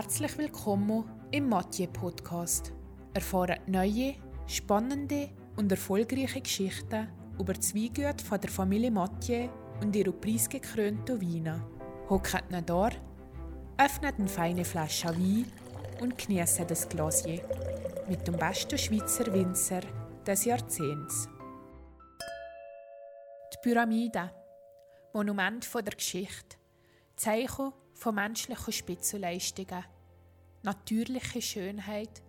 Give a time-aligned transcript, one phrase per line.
[0.00, 2.72] Herzlich willkommen im Mathieu Podcast.
[3.14, 4.14] Erfahren neue,
[4.46, 9.48] spannende und erfolgreiche Geschichten über die Weingüte von der Familie Mathieu
[9.82, 11.66] und ihre preisgekrönten Weine.
[12.08, 12.90] Hockt ihn da,
[13.76, 15.50] öffnet eine feine Flasche Wein
[16.00, 17.42] und genießt das Glasier
[18.08, 19.80] mit dem besten Schweizer Winzer
[20.24, 21.28] des Jahrzehnts.
[23.52, 24.30] Die Pyramide,
[25.12, 26.56] Monument der Geschichte,
[27.16, 29.84] Zeichen von menschlichen Spitzenleistungen,
[30.62, 32.22] natürliche Schönheit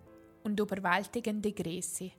[0.43, 2.11] und überwältigende Größe.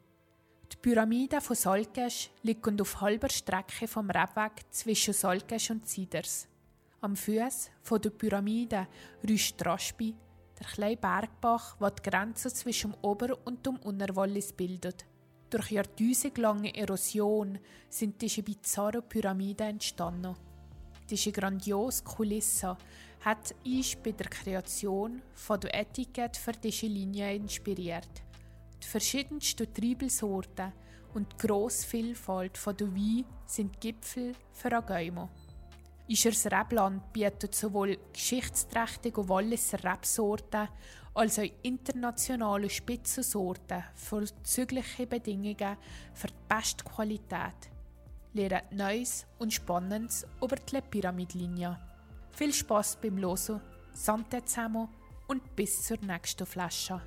[0.72, 6.46] Die Pyramide von Solkesch liegt auf halber Strecke vom Rebweg zwischen Solkesch und Ziders.
[7.00, 8.86] Am Fuß der Pyramide
[9.28, 10.14] rüscht Raspi,
[10.58, 15.06] der kleine Bergbach, der die Grenze zwischen dem Ober- und dem Unterwallis bildet.
[15.48, 17.58] Durch jahrtausendlange Erosion
[17.88, 20.36] sind diese bizarre Pyramiden entstanden.
[21.10, 22.76] Diese grandiose Kulisse
[23.24, 28.08] hat uns bei der Kreation von der Etikette für diese Linie inspiriert.
[28.80, 30.72] Die verschiedensten Triebelsorten
[31.14, 35.28] und die grosse Vielfalt der Wein sind Gipfel für Agäumo.
[36.06, 40.68] Ischers Rebland bietet sowohl geschichtsträchtige Walliser Rebsorten
[41.14, 45.76] als auch internationale Spitzensorten vorzügliche Bedingungen
[46.14, 47.70] für die beste Qualität
[48.32, 51.78] lernt Neues und Spannendes über die Pyramidlinie.
[52.32, 53.60] Viel Spaß beim Losen,
[53.92, 54.88] Sante zusammen
[55.26, 57.00] und bis zur nächsten Flasche.